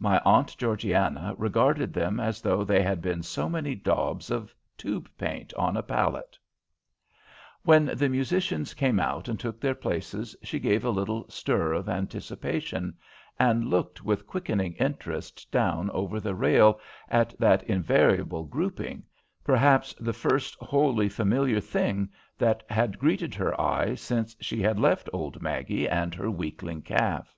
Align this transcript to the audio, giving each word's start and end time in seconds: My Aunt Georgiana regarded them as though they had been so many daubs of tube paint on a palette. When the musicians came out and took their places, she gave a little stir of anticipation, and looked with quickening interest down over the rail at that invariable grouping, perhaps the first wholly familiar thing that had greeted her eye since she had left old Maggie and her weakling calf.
My 0.00 0.20
Aunt 0.24 0.56
Georgiana 0.58 1.36
regarded 1.38 1.92
them 1.92 2.18
as 2.18 2.40
though 2.40 2.64
they 2.64 2.82
had 2.82 3.00
been 3.00 3.22
so 3.22 3.48
many 3.48 3.76
daubs 3.76 4.28
of 4.28 4.52
tube 4.76 5.08
paint 5.16 5.54
on 5.54 5.76
a 5.76 5.84
palette. 5.84 6.36
When 7.62 7.84
the 7.94 8.08
musicians 8.08 8.74
came 8.74 8.98
out 8.98 9.28
and 9.28 9.38
took 9.38 9.60
their 9.60 9.76
places, 9.76 10.34
she 10.42 10.58
gave 10.58 10.84
a 10.84 10.90
little 10.90 11.30
stir 11.30 11.74
of 11.74 11.88
anticipation, 11.88 12.96
and 13.38 13.68
looked 13.70 14.02
with 14.04 14.26
quickening 14.26 14.72
interest 14.80 15.48
down 15.52 15.90
over 15.92 16.18
the 16.18 16.34
rail 16.34 16.80
at 17.08 17.32
that 17.38 17.62
invariable 17.62 18.42
grouping, 18.42 19.04
perhaps 19.44 19.94
the 20.00 20.12
first 20.12 20.56
wholly 20.56 21.08
familiar 21.08 21.60
thing 21.60 22.10
that 22.36 22.64
had 22.68 22.98
greeted 22.98 23.32
her 23.36 23.54
eye 23.60 23.94
since 23.94 24.34
she 24.40 24.60
had 24.60 24.80
left 24.80 25.08
old 25.12 25.40
Maggie 25.40 25.88
and 25.88 26.16
her 26.16 26.32
weakling 26.32 26.82
calf. 26.82 27.36